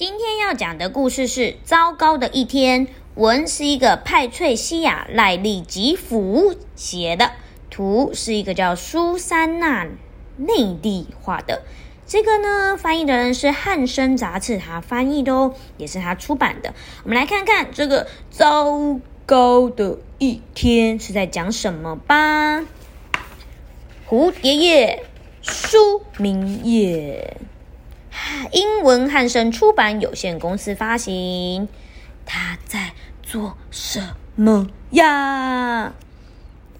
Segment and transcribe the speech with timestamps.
[0.00, 7.32] 今天要讲的故事是《糟糕的一天》，文是一个派翠西亚·赖利吉福写的，
[7.68, 9.84] 图是一个叫苏珊娜·
[10.38, 11.60] 内蒂画的。
[12.06, 16.72] 这个呢，翻译的人是汉生杂志，他翻译的哦，也是他出版的。
[17.04, 22.64] 我们来看看这个《糟糕的一天》是在讲什么吧。
[24.08, 25.04] 蝴蝶叶，
[25.42, 27.36] 书名页。
[28.52, 31.68] 英文汉生出版有限公司发行。
[32.26, 35.92] 他在做什么呀？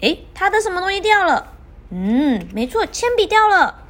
[0.00, 1.52] 诶，他的什么东西掉了？
[1.91, 3.82] 嗯，没错，铅笔掉了。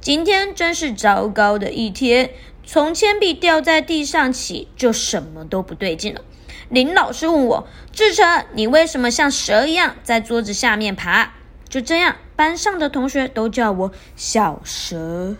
[0.00, 2.30] 今天真是糟糕的一天。
[2.68, 6.20] 从铅笔掉在地上起，就什么都不对劲了。
[6.68, 11.34] 林老师问我：“志成，你为什么像蛇一样在桌子下面爬？”
[11.70, 15.36] 就这样，班上的同学都叫我小蛇。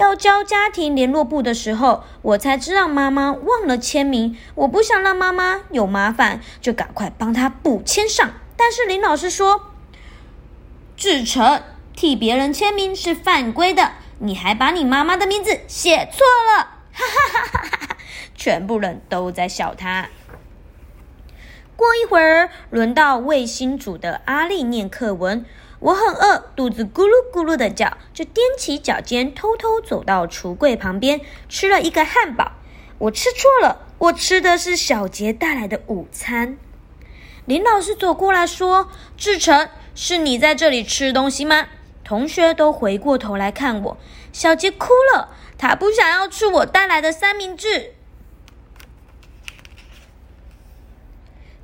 [0.00, 4.34] 要交家庭联络簿的时候，我才知道妈妈忘了签名。
[4.54, 8.30] 我不想让妈妈有麻烦，就赶快帮她补签上。
[8.56, 9.72] 但是林老师说
[10.96, 11.62] ：“志成
[11.94, 16.24] 替别人签名是犯规的，你还把你妈妈的名字写错
[16.56, 17.96] 了。”哈哈哈哈哈！
[18.34, 20.08] 全部人都在笑他。
[21.80, 25.46] 过一会儿，轮到卫星组的阿丽念课文。
[25.78, 32.52] 我很饿，肚子咕噜咕噜的叫，就踮起脚尖，偷偷走到橱柜旁边，吃了一个汉堡。
[32.98, 36.58] 我吃错了，我吃的是小杰带来的午餐。
[37.46, 41.68] 林老师走过来说：“志成，是你在这里吃东西吗？”
[42.04, 43.96] 同学都回过头来看我。
[44.34, 47.94] 小杰哭了，他不想要吃我带来的三明治。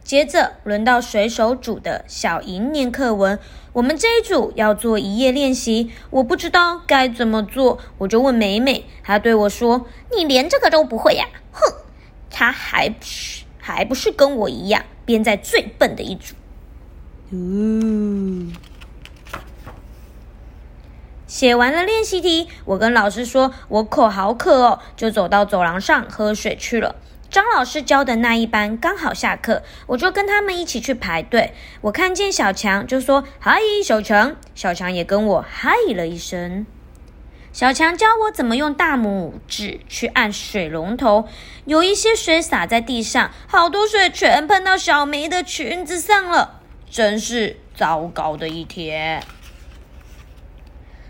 [0.06, 3.40] 接着轮到水手组的小莹念课文。
[3.72, 8.86] 我们这一组要做一页练习，我不知道该怎么做，我就问美美。
[9.02, 11.72] 她对我说：“你连这个都不会呀？”哼，
[12.30, 16.36] 她还是还不是跟我一样编在最笨的一组。
[17.30, 18.52] 嗯，
[21.26, 26.94] 写完了练习题，我跟老师说：“我口好渴哦。”就走到走廊上喝水去了。
[27.30, 31.52] 张老师教的那一班刚好下课，我就跟他们一起去排队。
[31.82, 36.66] 我看见小强，就说：“嗨，小强！”小强也跟我嗨了一声。
[37.52, 41.26] 小强教我怎么用大拇指去按水龙头，
[41.64, 46.60] 有一些水洒在地上，好多水全喷到小梅的裙子上了，
[46.90, 49.22] 真是糟糕的一天。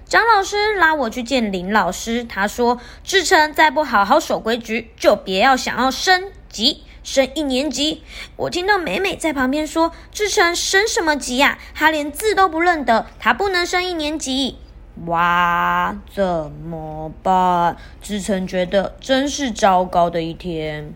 [0.08, 8.04] 张老师拉我去见林老师，他说：“志成再不好好守规矩，就别要想要升级升一年级。”
[8.36, 11.58] 我听到美美在旁边说：“志成升什么级呀？
[11.74, 14.58] 他连字都不认得，他不能升一年级。”
[15.06, 17.76] 哇，怎么办？
[18.00, 20.94] 志成觉得真是糟糕的一天。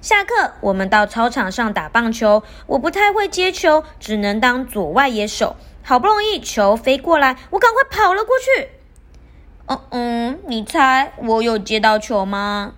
[0.00, 2.42] 下课，我们到操场上打棒球。
[2.66, 5.54] 我不太会接球，只能当左外野手。
[5.82, 8.70] 好不容易球飞过来，我赶快跑了过去。
[9.66, 12.74] 嗯嗯，你猜我有接到球吗？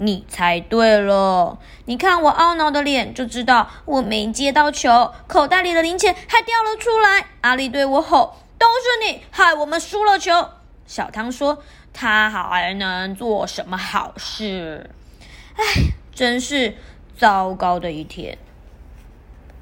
[0.00, 1.58] 你猜对了。
[1.86, 7.26] 你看我懊恼的脸，就知道我没接到球，口袋里的零钱还掉了出来。
[7.40, 10.50] 阿力对我吼：“都是你害我们输了球。”
[10.86, 11.62] 小汤说
[11.92, 14.88] ：“他还能做什么好事？”
[15.58, 15.64] 哎，
[16.14, 16.76] 真是
[17.16, 18.38] 糟糕的一天。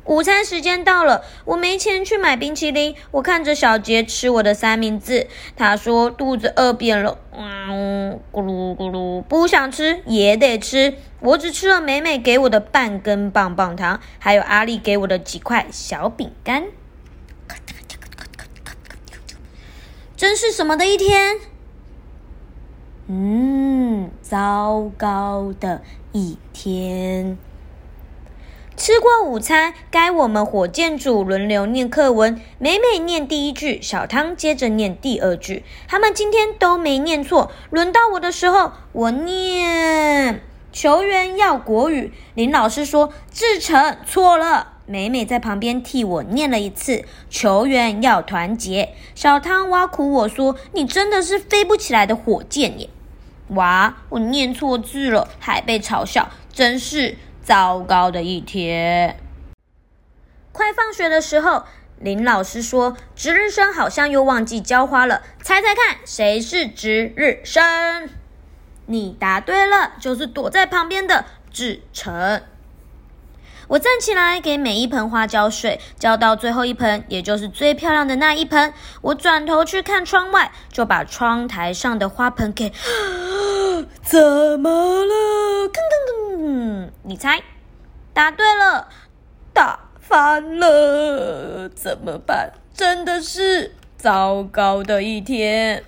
[0.07, 2.95] 午餐时间到了，我没钱去买冰淇淋。
[3.11, 10.95] 我看着小杰吃我的三明治，他说肚子饿扁了，嗯，咕噜咕噜，不想吃也得吃。
[11.19, 16.65] 我只吃了美美给我的半根棒棒糖，还有阿丽给我的几块小饼干。
[20.17, 21.37] 真是什么的一天？
[23.09, 27.37] 嗯，糟糕的一天。
[28.77, 32.39] 吃过午餐，该我们火箭组轮流念课文。
[32.59, 35.65] 美美念第一句，小汤接着念第二句。
[35.89, 37.51] 他们今天都没念错。
[37.71, 42.13] 轮到我的时候，我念球员要国语。
[42.35, 44.75] 林老师说志成错了。
[44.85, 48.91] 美美在旁边替我念了一次球员要团结。
[49.15, 52.91] 小汤挖苦我说：“你真的是飞不起来的火箭耶！”
[53.57, 57.17] 哇，我念错字了，还被嘲笑，真是。
[57.47, 59.21] 糟糕的一天。
[60.51, 61.63] 快放学的时候，
[62.01, 68.11] 林老师说：“值日生好像又忘记浇花了，猜猜看，谁是值日生？”
[68.87, 72.43] 你答对了，就是躲在旁边的志成。
[73.69, 78.75] 我站起来，给每一盆花浇水，浇到最后一盆，也就是最漂亮的那一盆。
[79.03, 82.73] 我转头去看窗外，就把窗台上的花盆给
[84.03, 85.69] 怎么了？
[85.69, 85.79] 吭吭
[86.11, 86.26] 吭！
[87.09, 87.41] 你猜？
[88.13, 88.89] 答对了，
[89.55, 92.53] 打翻了，怎么办？
[92.75, 95.85] 真的是糟糕的一天。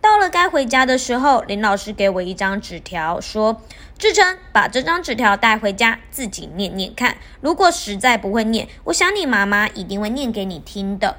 [0.00, 3.62] 到了该回家的时候，林老师给我一张纸条，说
[3.96, 7.18] ：“志成，把这张纸条带回家，自己念念看。
[7.40, 11.18] 如果实在不会念，我想你妈妈一定会念给你听的。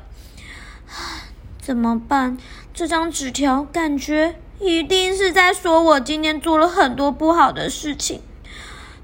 [1.62, 2.38] ”怎么办？
[2.74, 8.22] 这张纸条感觉一定是在说我今天做了很多不好的事情，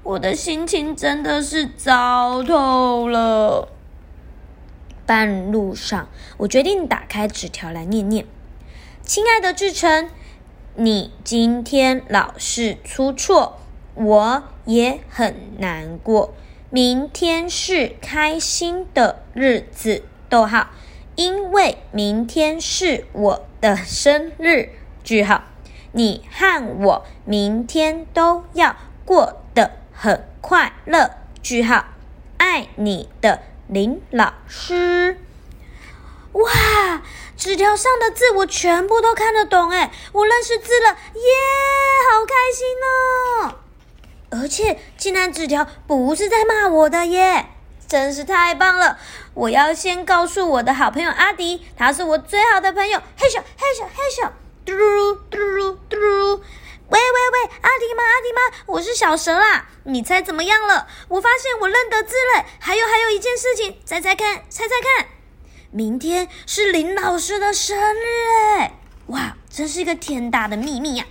[0.02, 3.68] 我的心情真的是糟透了。
[5.04, 8.26] 半路上，我决定打开纸条来念念。
[9.02, 10.10] 亲爱的志成，
[10.74, 13.58] 你今天老是出错，
[13.94, 16.34] 我也很难过。
[16.70, 20.68] 明天是开心的日子，逗号，
[21.16, 24.68] 因为明天是我的生日，
[25.02, 25.44] 句号。
[25.92, 29.40] 你和我明天都要过
[30.00, 31.10] 很快乐，
[31.42, 31.86] 句号。
[32.36, 35.20] 爱你的林老师。
[36.34, 37.02] 哇！
[37.36, 41.30] 纸条上的字我全部都看得懂，哎，我认识字了，耶，
[42.12, 43.58] 好开心哦！
[44.30, 47.46] 而且竟然纸条不是在骂我的耶，
[47.88, 48.98] 真是太棒了！
[49.34, 53.00] 我要先告诉我的好朋友阿迪，他是我最好的朋友。
[53.16, 54.30] 嘿咻嘿咻嘿咻，
[54.64, 56.40] 嘟噜嘟噜嘟噜，
[56.88, 58.02] 喂喂喂，阿迪妈？
[58.02, 58.72] 阿迪妈？
[58.72, 60.86] 我是小蛇啦，你猜怎么样了？
[61.08, 65.08] 我发现我认得字了，还有还有一件事情，猜猜看，猜猜看。
[65.70, 68.06] 明天是林老师的生日
[68.56, 68.80] 哎！
[69.08, 71.04] 哇，真是一个天大的秘密呀！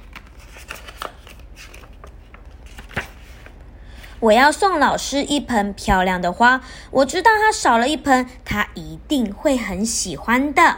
[4.19, 10.77] 我要送老师一盆漂亮的花，我知道他少了一盆，他一定会很喜欢的。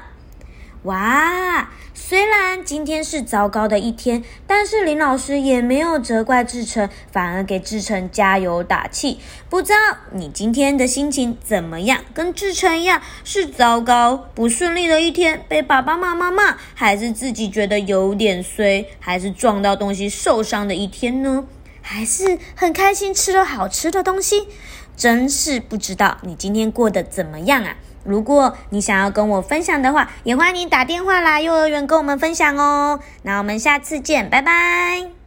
[0.83, 1.69] 哇！
[1.93, 9.19] 虽然今天是糟糕的一天，但是林老师也没有责怪志成，反而给志成加油打气。
[9.49, 11.99] 不知道你今天的心情怎么样？
[12.13, 21.45] 跟志成一样，是糟糕不顺利的一天，被爸爸妈妈骂，还是自己觉得有点衰，还是撞到东西受伤的一天呢？
[21.81, 24.47] 还是很开心吃了好吃的东西？
[24.95, 27.75] 真是不知道你今天过得怎么样啊！
[28.03, 32.99] 如果你想要跟我分享的话，也欢迎你打电话来幼儿园跟我们分享哦。
[33.23, 35.18] 那我们下次见，拜拜。